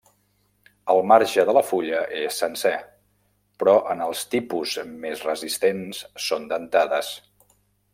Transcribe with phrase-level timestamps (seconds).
[0.93, 2.73] El marge de la fulla és sencer,
[3.63, 4.77] però en els tipus
[5.07, 7.17] més resistents són dentades.